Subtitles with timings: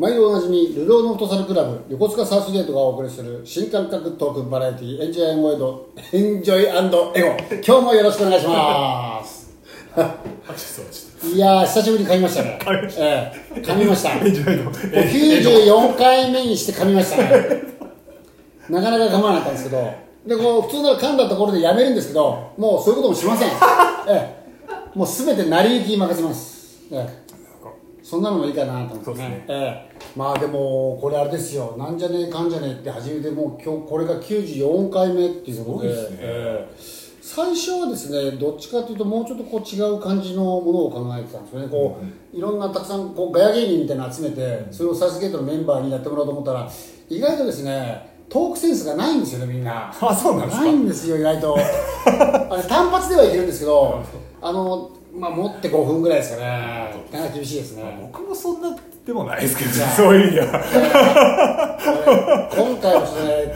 [0.00, 7.12] 毎度おなじみ、ルローのフットサルクラブ、横須賀サウスゲートがお送りする新感覚トークバラエティエンジョイエンド、エンジョイエゴ。
[7.62, 9.54] 今日もよろしくお願いします。
[11.34, 12.58] いやー、久しぶりに噛みましたね。
[12.62, 14.14] 噛みましたええ噛みました。
[14.14, 17.62] もうエンジョイのえ94回目にして噛みましたね。
[18.70, 19.94] なかなか噛まなかったんですけど、
[20.26, 23.48] で、こう、普通なら噛んだところでやめるんですけど、もうそういうこともしません。
[24.08, 24.40] ええ
[24.94, 26.88] もうすべて成り行きに任せます。
[26.90, 27.29] ええ
[28.10, 29.44] そんなのもいいかなと思ってそうですね。
[29.46, 29.98] ええ。
[30.16, 31.76] まあでもこれあれですよ。
[31.78, 35.88] なんじゃねえかんじゃねえって初めてもう今日これが94回目っていうことで。
[35.90, 36.16] ですね。
[36.18, 36.76] ええ。
[37.22, 41.68] 最初はですねどっちかというともうちょっとこう違う感じのものを考えてたんですよね。
[41.68, 46.68] こう、いろんなたくさんこうガヤ芸人みたいなの集めてそれをサイスゲートのメンバーにやってもらおうと思ったら
[47.08, 49.88] 意外とですねトークセンスがないんですよねみんな。
[49.88, 50.64] あそうなんですか。
[50.64, 51.56] ないんですよ意外と。
[52.50, 54.00] あれ単発ではいけるんですけど
[54.42, 57.98] あのまあ持って5分ぐらいですかねなかなか厳しいですね。
[58.00, 60.46] 僕もそんなでもないですけどそういう意味では。
[62.52, 63.00] 今回は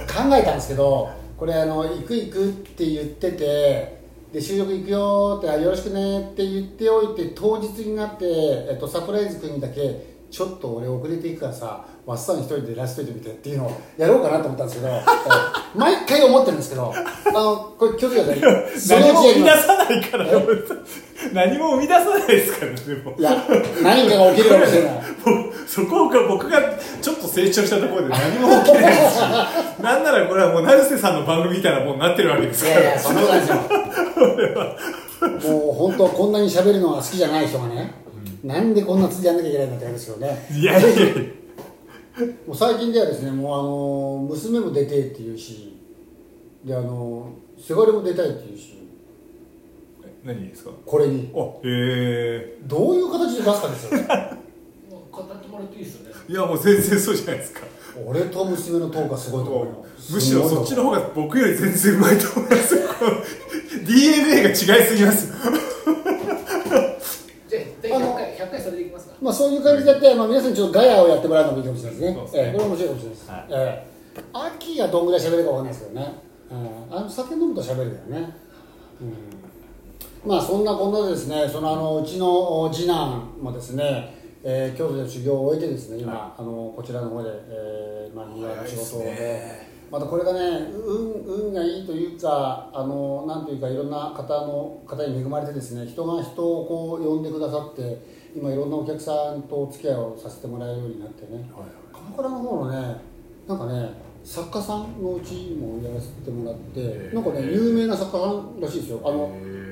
[0.06, 8.24] 考えたんですけどこれあの行く行くって言っててで収録行くよってあよろしくねって言っておいて当日になって、
[8.70, 15.00] えっと、サプライズ君にだけちょっと俺遅れていくからさわっさん一人でラストいてみてっていうのをやろうかなと思ったんですけどえ
[15.78, 20.26] 毎回思ってるんですけどあのこれ気をつけてください 何も生み出さないから
[21.32, 23.14] 何も生み出さないですからねでも。
[23.16, 23.44] いや
[23.80, 24.92] 何かが起きるかもしれない。
[25.68, 26.60] そこが僕が
[27.00, 28.98] ちょっと成長したところで何も起きないし
[29.80, 32.80] なんならこれはもう成瀬さんの番組みたいなもんになってるわけですから。
[32.80, 33.50] いやいや、そんなことないです
[35.48, 35.52] よ。
[35.54, 38.03] もう本当こんなに喋るのが好きじゃない人がね、
[38.44, 40.46] なんでこんな続やんなきゃいけないんだって言うんですよね。
[40.52, 41.14] いやいやいや。
[42.46, 45.78] もう最近ではですね、もうあの娘も出てって言うし、
[46.62, 48.86] であのせがれも出たいって言うし、
[50.22, 50.70] 何ですか？
[50.84, 51.32] これに。
[51.34, 54.06] あへどういう形で出すかですよね。
[55.10, 56.14] 語ってもらっていいですよね。
[56.28, 57.60] えいやもう全然そうじゃないですか。
[58.06, 59.86] 俺と娘のトークがすごいと思うよ。
[60.12, 62.76] むしろそっちの方が僕より全然うまいと思います。
[63.86, 64.54] DNA が違い
[64.84, 65.32] すぎます
[67.48, 68.92] じゃあ第100回100回それでいき
[69.24, 72.28] まあそういう感じでやって、まあ皆さんにちょっとガヤをやってもらうのもいいかもしれないですね。
[72.28, 73.30] すねええこれ面白いかもしれないです。
[73.30, 73.94] はいええ
[74.32, 76.12] 秋がどんぐらい喋るかわかんないですけどね。
[76.50, 77.90] うん、あの酒飲むと喋るよ
[78.20, 78.36] ね。
[80.24, 84.14] うん、まあそんなこんなでですね、そのあのうちの次男もですね、
[84.44, 89.74] えー、京都で修行を終えてですね、今、あのこちらの方で、えー、まあ庭の仕事で。
[89.90, 101.48] またこれがね運運がいいというかあのなんというかいろんな方の方に恵まれてですね人が人をこう呼んでくださって今いろんなお客さんとお付き合いをさせてもらえるようになってね。
[101.92, 102.96] 鎌倉の方のね
[103.46, 103.90] なんかね
[104.24, 109.00] 作家さんのうちもやらせてもらってなんかね有名な作家さんらしいですよ。
[109.04, 109.30] あの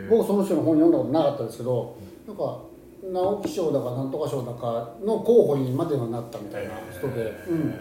[0.08, 1.96] 僕その人の本読んだことなかったですけど
[2.26, 2.60] なんか
[3.02, 7.74] 直木賞だかなんとか賞だかの候補にまではなったみたいな人で、うん。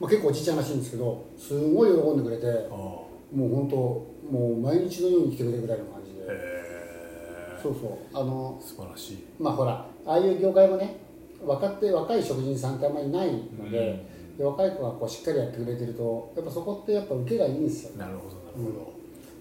[0.00, 3.76] まあ、結構おじいちゃんらしいんですけどすごい喜んでくれてあもう本当
[4.30, 6.57] もう毎日のように来てくれるぐらいの感じで、へ
[7.62, 8.16] そうそう。
[8.16, 9.24] あのえ素晴らしい。
[9.38, 10.96] まあほらああいう業界もね
[11.44, 14.04] 若って若い食人さんってあんまりいないので,、
[14.36, 17.96] で若い子がこうしっかりやってくれてるとやっぱそこってやっぱ受けがいいんですよ。
[17.96, 18.92] なるほどなるほ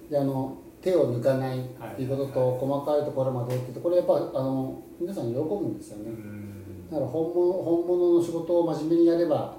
[0.09, 1.61] であの手を抜かないっ
[1.95, 6.89] ていうことと、細かいところまでってこれやっぱあの皆さん喜ぶんですよね、どうん。
[6.89, 9.57] だから本物本物の仕事を真面目にやれば、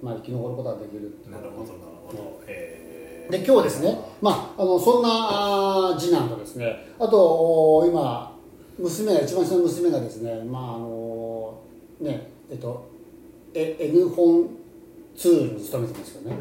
[0.00, 1.32] まあ、生き残ることができるっていう。
[1.32, 1.76] なるほどなる
[2.06, 2.40] ほど。
[2.46, 2.71] へ
[3.32, 7.16] で今日ですね、まあ、あのそんな次男とですねあと
[7.78, 8.36] お今
[8.78, 11.62] 娘が一番下の娘がですねまああの
[12.02, 12.90] ねえっと
[13.54, 14.50] え N 本
[15.16, 16.36] ツールに勤めてますよね、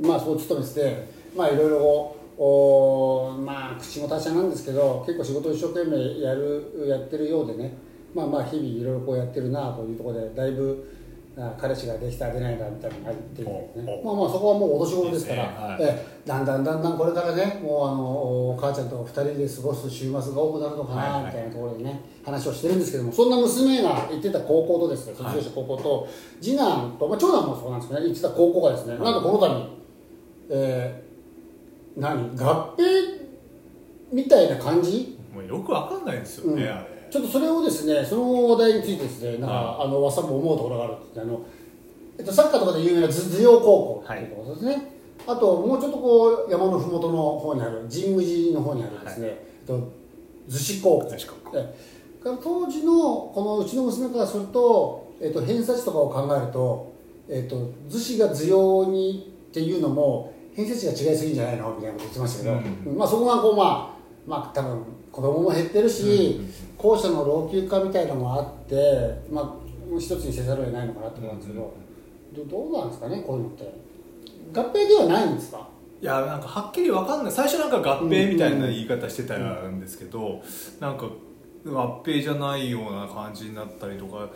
[0.00, 7.76] まあそう勤めててまあいろいろおまあ口も達者なんですけど結構仕事を一生懸命やるやってるようでね。
[8.14, 10.97] まあまあ日々いろいろこうやってるなというところでだいぶあ
[11.60, 14.02] 彼氏ができた出ないかみたいなのが入っていてね。
[14.04, 15.42] まあまあそこはもうお年頃ですから。
[15.44, 15.54] ね。
[15.56, 15.82] はい。
[15.82, 16.18] ええ。
[16.26, 26.08] だんだんだんだんこれからねもうあのお母ちゃんと二人で過ごす週末が多くなるのかはいはないみたいなところでね話をしてるんですけどもそんな娘が行ってた高校とですね卒業した高校と
[26.40, 28.98] 次男と、まあ、長男もそうなんですけどね行ってた高校がですね。
[28.98, 29.68] なんとこの度、
[30.50, 32.82] えー、何合併
[34.12, 35.18] みたいな感じ？
[35.34, 36.68] もうよくわかんないですよね、うん。
[36.68, 41.46] あれちょっとそれをですねその話題についてですねなんか、はあのわさも思うところがあるって言ってあの、
[42.18, 44.92] えっと、サッカーとかで有名な図図陽高校っていうところですね、
[45.26, 49.92] あともうちょっとこう山のふもとの方にある神武寺の方にあるですね、えっと、
[50.48, 51.10] 逗子高校。
[52.42, 56.92] 当時のこのうちの娘からすると、えっと、偏差値とかを考えると、
[57.28, 62.98] えっと、逗子が図陽にっていうのも偏差値が違いすぎんじゃないのみたいなこと言ってましたけど、うん。
[62.98, 63.97] まあ、そこがこうまあ
[64.28, 66.40] まあ多分子供も減ってるし、
[66.76, 69.54] 校舎の老朽化みたいなのもあって、まあ、
[69.98, 71.74] 一つにせざるを得ないのかなと思うんですけど、
[72.36, 73.88] どどうなんですかねこういうのって。
[74.52, 75.66] 合併ではないんですか？
[76.00, 77.32] いやなんかはっきり分かんない。
[77.32, 80.42] 最初なんか合併みたいな言い方してたんですけど、
[80.78, 81.06] なんか
[81.66, 84.28] 合併じゃないような感じになったりとか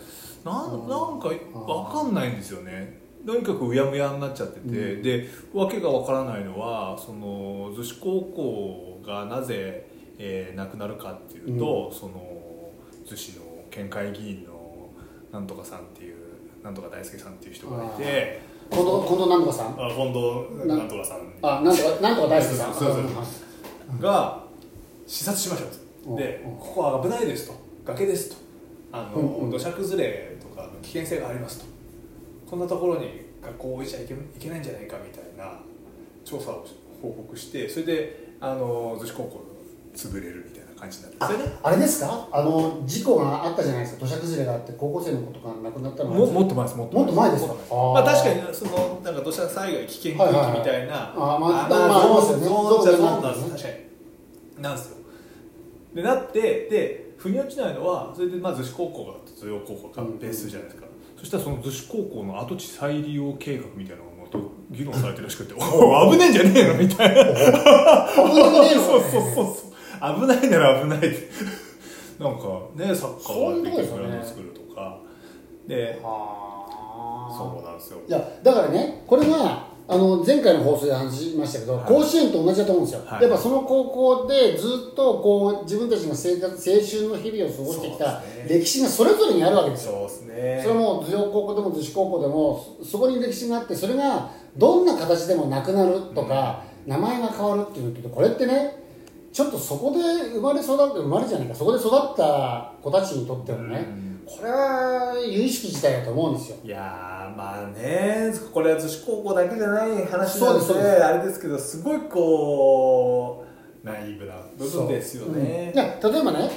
[0.44, 5.02] なんなんか分かんないんですよねとにかくうやむやになっちゃってて、うん。
[5.02, 9.86] でわけが分からないのはその逗子高校がなぜ、
[10.18, 12.70] えーなくなるかっていうと、その
[13.06, 14.88] 逗子の県会議員の
[15.32, 16.16] なんとかさんっていう
[16.62, 18.40] なんとか大輔さんっていう人がいて
[18.70, 19.66] 近藤近藤なんとかさん？
[19.78, 21.18] あ近藤なんとかさん。
[21.42, 22.74] あなんとかなんとか大好きさん。
[22.74, 23.08] そうそうそ
[23.98, 24.02] う。
[24.02, 24.44] が
[25.06, 25.68] 視察しましょう
[26.04, 26.56] とでうん。
[26.56, 27.54] ここは危ないですと。
[27.84, 28.36] 崖ですと。
[28.92, 29.50] あの、うんうん。
[29.50, 31.71] 土砂崩れとかの危険性がありますと
[32.52, 33.08] こんなところに
[33.40, 35.58] 学校を置いちゃいけいけないんじゃないかみたいな
[36.22, 36.66] 調査を
[37.00, 39.44] 報告してそれであの逗子高校
[39.94, 42.28] 潰れるみたいな感じになってあそれであれですか？
[42.30, 46.16] あの事故があったじゃないですか土砂崩れがあって高校生の子とか亡くなったのは。
[46.18, 46.76] ももっと前です。
[46.76, 47.54] もっともっと前ですか？
[47.54, 50.88] まあ確かにそのなんか土砂災害危険区域みたいな、はいはいはい。
[50.90, 52.44] あまああまあありますよね。
[52.44, 53.50] ゾーンじゃゾゾーンなんです。
[53.50, 53.68] 確か
[54.58, 54.62] に。
[54.62, 54.96] なんですよ。
[55.94, 60.86] でなってで腑に落ちないのはそれでまあ逗子高校が津陽高校が合併するじゃないですか、
[61.22, 64.38] そしたらその逗子高校の跡地再利用計画みたいなのがまた
[64.72, 67.24] 議論されてるらしくて「おお危ねえんじゃねえの?」みたいな。
[68.08, 68.38] そうそ
[68.98, 70.20] うそうそう。
[70.20, 71.28] 危ないなら危ないって。
[72.18, 74.98] なんかねサッカーでとこですよねグラウンド作るとか。
[75.68, 77.32] ではあ。
[77.32, 78.00] そうなんですよ。
[78.08, 81.84] いやだからねこれがあの前回の放送で話しましたけど、はい。
[81.84, 83.22] 甲子園と同じだと思うんですよ、はい。
[83.22, 89.92] やっぱその高校でずっとこう自分たちの生活青春の日々を過ごしてきた歴史がそれぞれにあるわけですよ。
[89.92, 90.60] そうですね。
[90.62, 98.82] それも頭陽高校でも逗子高校でもそそこに歴史があってそれがどんな形でもなくなるとか、名前が変わるっていうのってこれってね
[99.32, 99.98] ちょっとそこで
[100.30, 103.86] 生まれ育って生まれじゃないかそこで育った子たちにとってはね、
[104.26, 106.56] これは有意識自体だと思うんですよ。
[106.64, 110.96] いやーまあねこれは逗子高校だけじゃない話なんそうですそうです。
[110.96, 113.44] であれですけどすごいこ
[113.82, 115.72] うナイーブな部分ですよね。
[115.74, 116.50] いや例えばね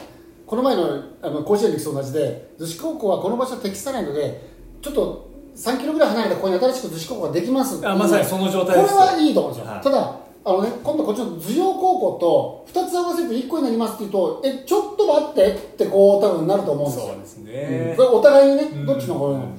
[0.46, 4.50] この前のあの甲子園の時と同じで逗子高校はこの場所適さないので
[4.82, 7.88] ちょっと3キロぐらい離れたここに新しく逗子高校ができます。
[7.88, 9.84] あまさにその状態ですこれはいいと思うんですよ、はい。
[9.84, 17.08] ただあのね、今度こっちの頭陽高校と2つ合わせて1個になりますって言うとえちょっと待ってってこう多分なると思うんですよ。
[17.08, 17.46] そうですうん。
[17.46, 18.86] ねそれお互いにねうん。
[18.86, 19.50] どっちの方がだか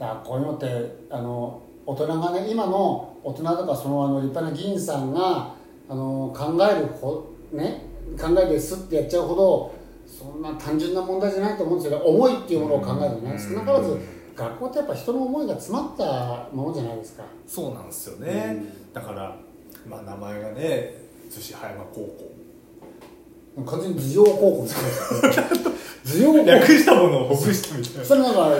[0.00, 0.66] らこういうのって
[1.08, 5.54] あの大人がね今の大人とかそのあの立派な議員さんが
[5.88, 7.86] あの考えるほね
[8.20, 9.74] 考えてすってやっちゃうほど
[10.06, 12.04] そんな単純な問題じゃないと思うんですよね。
[12.04, 13.32] 思いっていうものを考えるとね。
[13.32, 13.38] うん。
[13.38, 13.98] 少なからず
[14.36, 17.24] 学校ってやっぱ人の思いが詰まったものじゃないですか。
[17.46, 18.92] そうなんですよね、うん。
[18.92, 19.34] だから
[19.86, 20.94] まあ名前がね
[21.30, 22.34] 逗子葉山高校。
[23.64, 24.82] 完全に頭陽高校です
[25.22, 25.64] ね。
[26.04, 28.50] 頭陽高略校したものをほぐしたみたいなそれなんか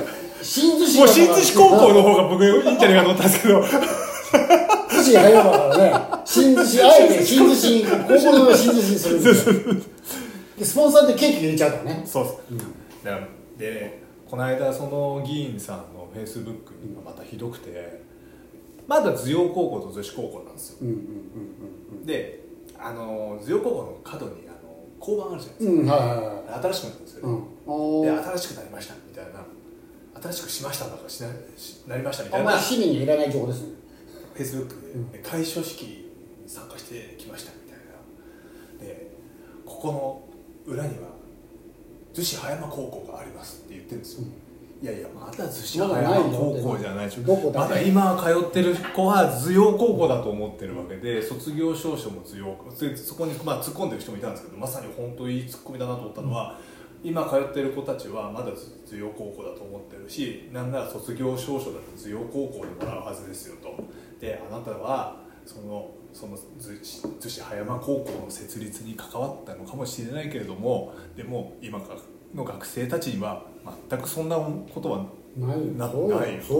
[0.43, 3.65] 新津市もう新津市高校の方が僕いいんじゃないかと思ったんですけど。
[4.89, 9.55] 津市早山だからね新津市あえて新津市に高校の新津市にするんですよ
[10.59, 12.03] でスポンサーでケーキ入れちゃうからね。
[12.07, 12.37] そうです、
[13.05, 13.29] だから
[13.59, 16.73] でこの間その議員さんのフェイスブック
[17.05, 18.03] がまたひどくて
[18.87, 20.79] まだ頭陽高校と逗子高校なんですよ。
[20.83, 20.91] うんう
[22.03, 22.45] んで
[22.79, 26.63] あの頭陽高校の角にあの交番あるじゃないですうんうんうんはいはい。
[26.63, 27.45] 新しくなったんですよ、うん。
[27.67, 29.45] おでー新しくなりましたみたいな。
[30.23, 33.69] 新しくしましたとかしなしなりましたみたあんまいなフり市民にいらない情報ですね。
[34.37, 34.75] ェイスブック
[35.13, 36.13] で、で開所式に
[36.47, 38.85] 参加してきましたみたいな。
[38.85, 39.11] で
[39.65, 39.93] ここ
[40.67, 41.15] の裏には
[42.13, 44.25] 逗子葉山高校がありますって言ってるんですよ、
[44.85, 47.07] いやいやまだ逗子葉山高校じゃない。
[47.07, 56.61] でしょどこだまだ今通ってる子は頭陽高校だと思ってるわけで卒業証書も頭陽そそこにまあ突っ込んでる人もいたんですけどまさに本当にいい突っ込みだなと思ったのは、
[57.03, 63.75] 今通ってる子たちはまだ頭陽高校だと思ってるしなんなら卒業証書だって頭陽高校でもらうはずですよと。
[64.21, 71.81] であなたはそのその逗子葉山高校の設立に関わったのかもしれないけれどもでも今
[72.35, 73.43] の学生たちには
[73.89, 75.91] 全くそんなことはないない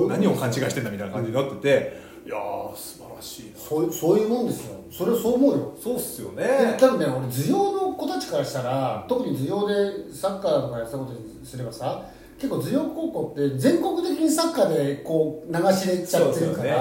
[0.09, 3.59] 何を勘違いしてんだみたいな感じになってて、いやー素晴らしいな。
[3.59, 4.81] そうそういうもんですよ。
[4.91, 5.77] それはそう思うよ。
[5.81, 12.05] そうっすよでね多分ね俺頭陽の子たちからしたら特に頭陽でサッカーとかやってたことにすればさ
[12.39, 16.73] 結構頭陽高校って全国的にサッカーでこう流し入れちゃってるから、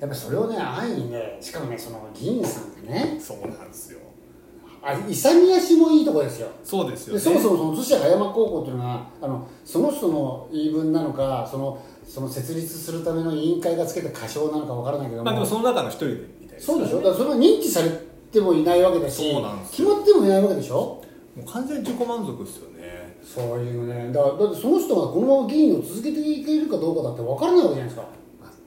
[0.00, 3.45] やっぱそれをね安易にねしかもねその議員さんってねそう
[4.86, 6.48] あ勇み足もいいとこですよ。
[6.62, 7.18] そうですよね。
[7.18, 16.98] でそもそもその逗子葉山高校っていうのがあのその人の言い分なのかそのその設立するための委員会がつけた仮称なのかわからないけども、まあでもその中の一人でみたいですそうでしょ？
[16.98, 17.90] だからそれは認知され
[18.30, 21.02] てもいないわけだしそうなんです決まってもいないわけでしょ？
[21.36, 23.18] もう完全に自己満足ですよね。
[23.24, 24.12] そういうね。
[24.12, 28.08] だだってその人がこのまま議員を続けていけるかどうかだって分からないわけじゃないですか。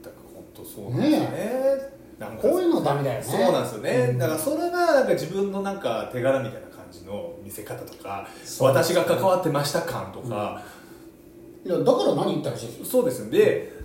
[0.04, 2.42] 全く本当そうなんですよねなんか。
[2.42, 3.26] こういうのはダメだよね。
[3.26, 4.18] そうなんですよね、うん。
[4.18, 10.62] だからそれがなんか自分のなんか手柄みたいな感じの見せ方とかそう私が関わってました感とか、
[11.66, 12.86] いやだから何言ったらしいですよ。
[12.86, 13.32] そうですよ。
[13.32, 13.80] で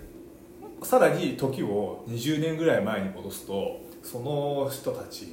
[0.83, 5.27] さらに時を20年ぐらい前に戻すとその人たち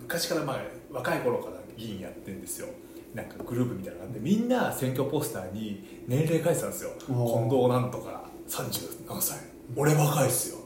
[0.00, 2.68] 昔からまあ若い頃から議員やってるんですよ。
[3.14, 6.90] なんかグループみたいなのがあってみんな選挙ポスターに年齢書いてたんですよ。
[7.06, 9.38] 近藤なんとか37歳。
[9.76, 10.58] 俺若いっすよ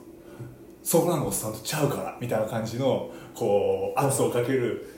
[0.82, 4.88] そんなのおっさんとちゃうからみたいな感じのこう圧をかける。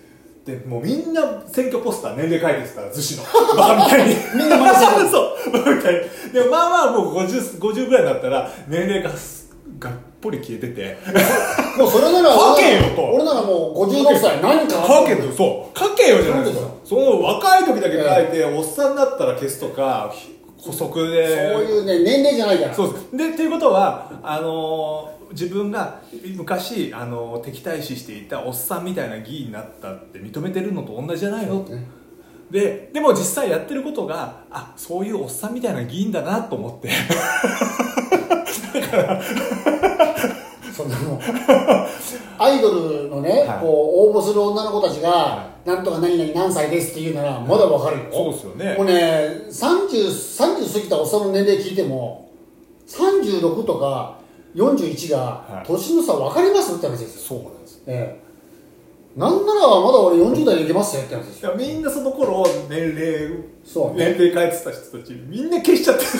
[0.45, 3.57] でもうみんな選挙ポスター年齢書いてたら逗子の。
[3.57, 4.15] バカみたいに。
[4.37, 4.57] みんな
[5.09, 5.53] そう。
[5.53, 6.33] バカみたいに。
[6.33, 10.99] でもまあまあもう 50, 50ぐらいになったら年齢がすがっぽり消えてて。
[11.79, 13.05] もうそれなら書けよと。
[13.15, 15.79] 俺ならもう56歳何か書けよそう。
[15.79, 16.69] 書けよじゃないですか。
[16.85, 20.13] その若い時だけ書いて、おっさんだったら消すとか
[20.59, 21.53] 補足で。
[21.55, 22.75] そういうね年齢じゃないから。
[22.75, 23.17] そうです。
[23.17, 26.01] でっていうことはあのー自分が
[26.37, 31.61] 昔、あのー敵対視していたおっさんみたいな議員になったって認めてるのと同じじゃないの？
[31.61, 31.85] と、ね。
[32.51, 36.89] ででも実際やってることがあそういうおっさんみたいな議員だなと思って。
[40.75, 41.21] そんなもう
[42.37, 42.73] アイド
[43.03, 43.59] ルのね、はい。
[43.61, 48.75] こう応募する女の子たちが、はなんとか何々何歳ですって言うならまだわかるよ、そうですよね。
[48.77, 52.29] もうね 30, 30過ぎたおっさんの年齢聞いても
[52.89, 54.19] 36とか
[54.55, 55.67] 41がはい。
[55.67, 56.75] 年の差分かります？
[56.77, 58.25] って話ですよ、そうなんですええ。
[59.19, 61.51] なんならまだ俺40代でいけますよって話ですよ。
[61.57, 63.31] いやみんなその頃年齢
[63.65, 64.17] そうね。
[64.17, 66.11] 年齢変えてた人たちみんな消しちゃってる。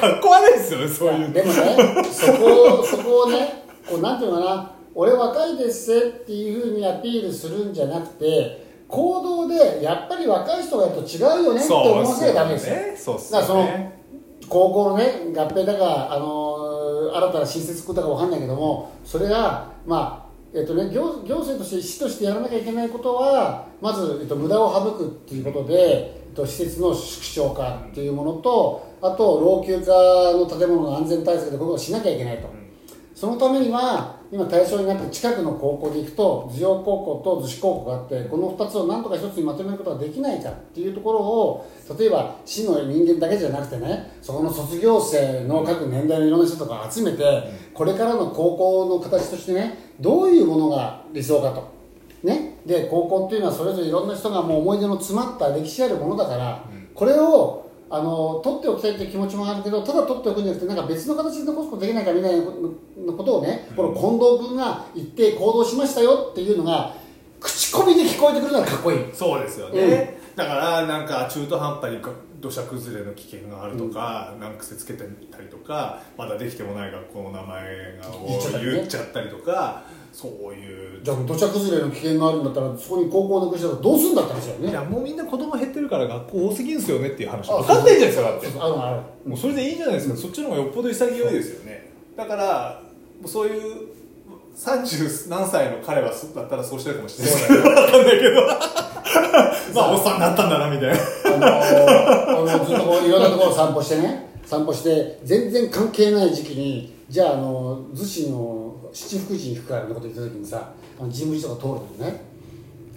[0.00, 1.32] かっこ悪いですよねそういう。
[1.32, 1.76] でもね
[2.12, 14.03] そこをそこをねこうなんていうのかな俺若いですぜっていうふうにアピールするんじゃなくて行動でやっぱり若い人がやると違うよねって思わせちゃダメですよそうっすだからそのよね
[14.48, 16.74] 高校のね合併だか、あのー
[17.14, 20.24] 新たな新設校だかわかんないけどもそれがまあ
[20.56, 29.92] えっとね、行行政として市としてやらなきゃいけないことはまず、えっと、無駄を省くっていうことで、えっと、施設の縮小化っていうものとあと老朽化
[30.38, 32.48] の建物の安全対策でこういうことをしなきゃいけないと、
[33.16, 51.72] そのためには今対象になってる近くの高校で行くと図陽高校と逗子高校があってこの2つを何とか一つにまとめることができないかっていうところを例えば市の人間だけじゃなくてねそこの卒業生の各年代のいろんな人とか集めてこれからの高校の形としてねどういうものが理想かと。
[52.24, 56.64] ね、で高校っていうのはそれぞれいろんな人がもう思い出の詰まった歴史あるものだから、
[56.94, 62.44] これをあの取っておきたいという気持ちもあるけどただ取っておくんじゃなくてなんか別の形で残すことできないかみたいな
[63.12, 66.94] ことをね、この近藤君が言って行動しましたよっていうのが
[67.38, 68.98] 口コミで聞こえてくるならかっこいい。
[69.12, 71.98] そうですよね、だからなんか中途半端に
[72.40, 78.72] 土砂崩れの危険があるとか、難癖つけてみたりとかまだできてもない学校の名前が言っちゃったりね。
[78.72, 81.02] 言っちゃったりとかそういう。
[81.02, 84.70] じゃあ土砂崩れの危険があるんだったらそこに高校をなくしたらどうするんだって話だよね。
[84.70, 87.50] いやもうみんな子供減ってるから学校多すぎんすよねっていう話。
[87.50, 89.28] あ分かってんじゃないですかだって。
[89.28, 91.90] もうそれでいいんじゃないですか、そっちの方がよっぽど潔いですよね。
[92.16, 92.83] だからも
[93.24, 93.88] うそういう
[94.56, 97.34] 30何歳の彼はそだったらそうしてるかもしれない。
[97.34, 98.46] ですけど分かんないけど
[99.74, 100.94] まあおっさんになったんだなみたいな。
[100.94, 104.32] あのーあのずっとこういろんなところを散歩してね。
[104.46, 111.68] 散歩して全然関係ない時期にじゃああの逗子の七福神に行くからのこと言った時にさあの事務所が通る
[112.04, 112.22] のね。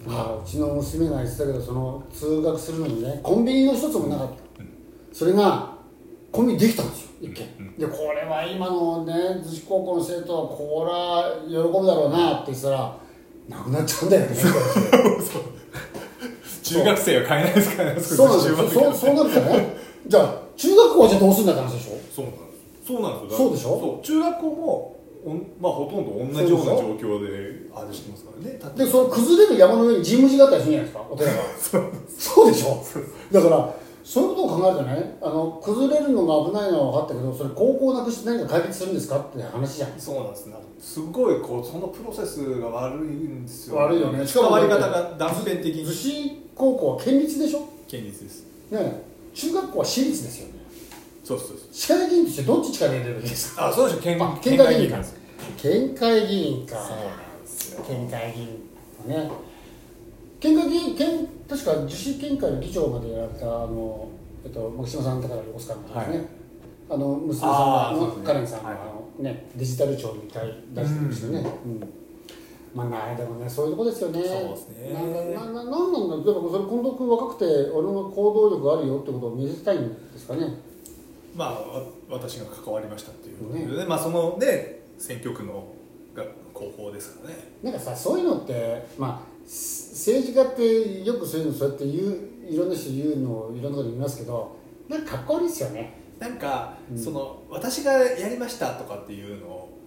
[0.09, 4.63] ああうちの娘が言ってたけどその通学するのにねコンビニの一つもなかった。
[5.13, 5.76] それが
[6.37, 7.07] コンビニできたんですよ。
[7.21, 7.45] 一軒
[7.79, 9.13] でこれは今のね
[9.43, 12.95] 逗子高校の生徒はこれは喜ぶだろうなって言ってたら
[13.49, 14.35] なくなっちゃうんだよね。
[16.63, 18.57] 中学生は買えないですからねそうなんですよ。
[18.69, 19.77] そうそうなるとね。
[20.07, 23.37] じゃあ中学校はじゃあどうするんだって話でしょそうなんですそうなんですよ。
[23.37, 23.69] そうでしょ？
[23.79, 28.59] そう中学校もおんまあほとんど同じような状況であれしてますからね。
[28.77, 31.39] でその崩れる山の上に神宮寺があったりするじゃないですかお寺が。
[32.19, 32.51] そう。
[32.51, 32.83] でしょ？
[33.31, 33.73] だから
[34.07, 39.99] そういうことを考えるとねあの崩れるのが危ないのは分かったけどそれ高校なくして何か解決するんですかって話じゃん。
[39.99, 43.75] そうなんですなんかすごいこうそのプロセスが悪いんですよ。
[43.75, 44.25] 悪いよね。
[44.25, 45.85] しかも割り方が断片的に。
[45.85, 47.67] 逗子高校は県立でしょ？
[47.91, 48.45] 堅実です。
[48.71, 50.53] ね中学校は私立ですよね。
[51.25, 53.67] そうそうそう市会議員としてどっち力入れるべきですか？
[53.67, 54.01] あそうでしょ。
[54.01, 55.03] 県あ県会議員か。
[55.57, 56.75] 県会議員か。
[56.77, 57.83] そうなんですよ。
[57.85, 58.47] 県会議員。
[59.05, 59.29] ね。
[60.39, 64.09] 県会議員県確か逗子県会の議長までやられたあの、
[64.43, 66.27] えっと、牧島さんだから横須賀の方ですね、
[66.89, 68.25] あの娘さんがあーそうですね。
[68.25, 68.75] カレンさんが、は
[69.19, 69.23] い。
[69.23, 71.93] ね、デジタル庁に出してましたね、うん。
[72.75, 74.21] まあなでもねそういうとこですよね。
[74.23, 74.93] そうですね。
[74.93, 80.47] なんかなななんなんだでもそれ近藤君若くて俺の行動力あるよってことを見せたいんですかね
[81.35, 85.67] まあわ私が関わりましたっていうことで、ねまあそのね選挙区の
[86.13, 86.23] が
[86.53, 94.55] 広報ですからねなんかさそういうのってまあす政治家ってよくそういうのそうやって言ういろんな人言うのをいろんなこと言いますけど
[94.89, 95.93] なんかかっこ悪いですよね。
[96.19, 96.97] なんか、うん。
[96.97, 99.77] その私がやりましたとかっていうのを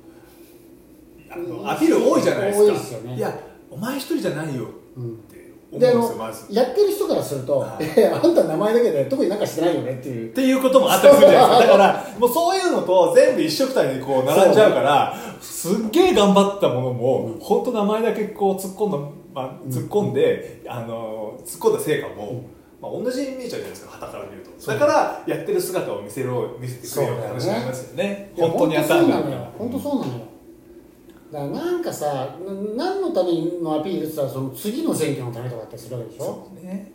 [1.31, 1.49] あうん。
[1.49, 2.65] のアピール多いじゃないですか。
[2.65, 3.19] 多いですよね。
[3.19, 3.39] や
[3.71, 5.13] お前一人じゃないようん。
[5.15, 6.47] って思うんですよまず。
[6.55, 10.31] やってる人からするとは「え あんた名前だけで特になんかしてないよね」っていう。
[10.31, 11.79] っていうこともあったりするじゃないですか。
[11.79, 18.99] だからもうそういうのと全部一緒くたにこう並んじゃうからすっげえ頑張ったものも本当名前だけこう突っ込んだ、
[19.35, 22.45] まあ、突っ込んで、あの突っ込んだ成果も、
[22.81, 24.67] まあ、同じに見えちゃうじゃないですか傍から見ると。
[24.67, 28.33] だからやってる姿を見せろ見せてくれよって話になりますよね。
[28.37, 30.21] 本当にやったんだ本当そうなのよ本当そうなのよ。
[31.33, 32.37] だからなんかさ
[32.77, 33.31] な何のため
[33.63, 36.25] のアピールって言ったらその次の選挙のためとかだったりするわけでしょ？
[36.25, 36.93] そうね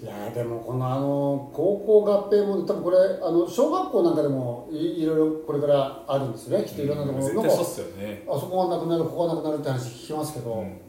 [0.00, 10.88] いやーでもこのあの高校合併も多分これあの小学校なんかでもいいろいろこれからあるんですよねきっといろんなところ、うっすよね、あそこがなくなるここがなくなるって話聞きますけど、うん。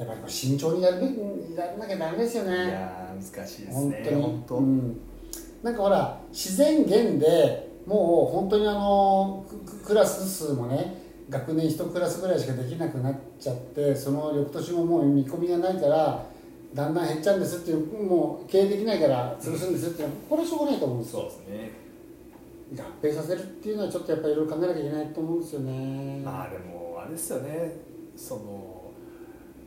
[0.00, 1.02] やっぱり慎重にやる
[1.54, 3.70] やらなきゃダメですよいねやー難しいですね。
[3.70, 4.22] 本当に。
[4.22, 5.00] 本当、うん、
[5.62, 9.44] なんかほら自然源でもう本当にあの
[9.84, 10.94] クラス数もね
[11.28, 16.24] 学年1クラスぐらいしかできなくなっちゃってその翌年ももう見込みがないから
[16.74, 21.20] だんだん減っちゃうんですっていうもう経営できないから潰すんですっていうのはこれはしょうがないと思うんですよ。
[21.20, 21.72] そうですね。
[22.76, 26.22] 合併させるっていうのはちょっとやっぱりいろいろ考えなきゃいけないと思うんですよね。
[26.24, 27.76] まあでもあれですよね。
[28.14, 28.92] その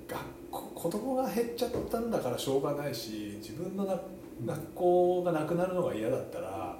[0.07, 0.19] 学
[0.51, 3.99] 校子供が減っちゃったんだからしょうがないし自分のな
[4.45, 6.77] 学校がなくなるのが嫌だったら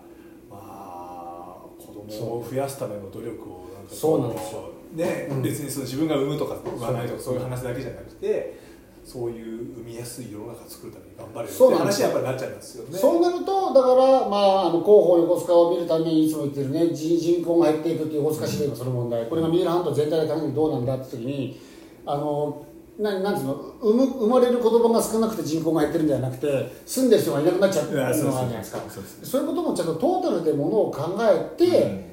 [0.49, 4.69] まあ子供を増やすための努力をなんかこそうなんですよ。
[4.93, 8.59] ね、うん別にその自分が産むとか産まないとかそういう話だけじゃなくて
[9.05, 12.98] そういう産みやすい世の中を作るために頑張れよって話にやっぱりなっちゃいますよね。
[12.98, 21.60] そうなるとだから、まあ、あの広報横須賀を見るためにいつも言ってるね人人口が減っていくっていう横須賀市でのその問題、これが三浦半島全体で考えてどうなんだって時に
[22.06, 22.65] あの
[22.97, 28.82] ななんつうの産む生まれる子供が少なくて人口が減ってるんじゃなくて住んでる人がいなくなっちゃうっていうのがあるじゃないですか。
[29.23, 32.12] そういうこともちゃんとトータルでものを考えて、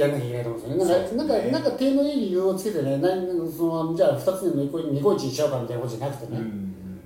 [0.00, 1.16] やんなきゃいけないと思うんですよね。
[1.16, 4.68] なんか、なんか、なんか、手のいい理由をつけてね、何そのじゃあ、二つのニ
[5.02, 6.44] コイチにしちゃうかみたいなことじゃなくてね、うん。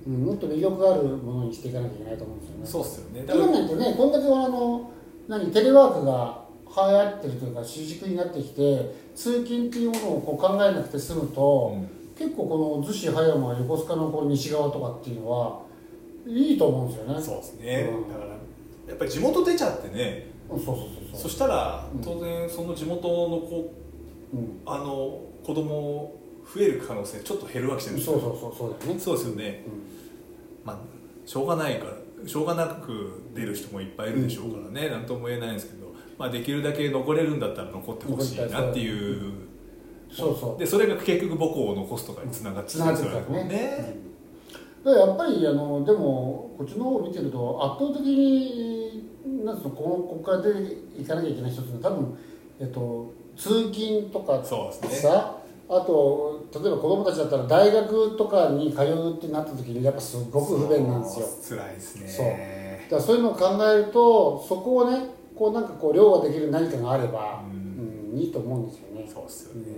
[0.05, 2.65] うんもっと魅力があるものにしていかなきゃいけないと思うんですよね。
[2.65, 3.25] そうっすよね。
[3.25, 4.91] 今なんてね、こんだけあの
[5.27, 6.43] 何テレワークが
[6.75, 11.89] 流行ってるというか主軸になってきて通勤っていうものをこう考えなくて済むと、うん。
[12.17, 15.61] 結構この逗子葉山横須賀のこう西側とかっていうのは
[16.27, 17.21] いいと思うんですよね。
[17.21, 18.33] そうですね、うんだから
[18.87, 21.29] やっぱり地元出ちゃってねそうそうそうそ。
[21.29, 22.01] したらうん。
[22.01, 23.73] 当然その地元の子
[24.33, 28.19] うん、あの子供増える可能性ちょっと減るわけじゃないですか。
[28.19, 28.99] そうそうそうそうだよね。
[28.99, 29.63] そうですよね。
[30.65, 39.33] まあしょうがないからしょうがなく出る人もいっぱいいるでしょうからね、なんとも言えないんですけど、まあ、できるだけ残れるんだったら残ってほしいなっていう。
[40.11, 40.59] そうそう。
[40.59, 43.43] でそれが結局母校を残すとかにつながってつながってるからね。
[43.45, 43.97] ね
[44.83, 44.97] うん。
[44.97, 48.82] やっぱりあのでもこっちの方を見てると圧倒的に
[49.45, 52.17] なんつうのこのここから出ていかなきゃいけない一つの多分
[52.59, 55.09] えっと通勤とかそうですね。
[55.09, 55.37] さ
[55.69, 61.25] あと例えば子供たちだったら大学とかに通うってなった時にやっぱすごく不便なんですよ。
[61.25, 62.07] そう辛いですね。
[62.89, 62.99] そう。
[62.99, 69.09] だそういうのを考えるとそこをねこうなんかこう量ができる何かがあれば、ううんいいと思うんですよね。
[69.11, 69.71] そうですよね、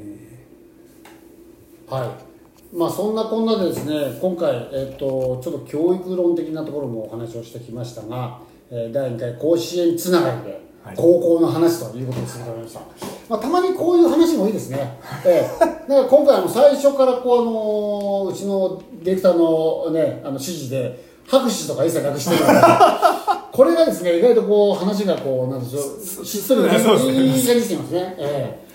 [1.88, 2.75] はい。
[2.75, 8.39] まあそんなこんなでですね今回、えっとちょっと教育論的なところもお話をしてきましたが、
[8.71, 10.95] えー第2回甲子園つながりではい。
[10.95, 12.80] 高校の話ということにすました、
[13.28, 15.60] まあ、たまにこういう話もいいですね、ええ。
[15.60, 22.60] だから今回あの最初からこう、あのうちのディレクターの,、ね、あの指示で拍手とか一切なくしてるので
[23.51, 28.65] これがですね意外とこう話がこうなんでしょうしっとりいい感じしてますね、ええ。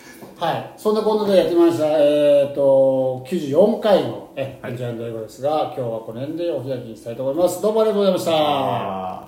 [0.44, 4.72] はい、そんなこんなでやってました、えー、と94回のえ「はい。
[4.72, 7.62] エンジョイ英語」ですが今日はこの辺でお開きにしたいと思います。
[7.62, 9.19] どうもありがとうございました。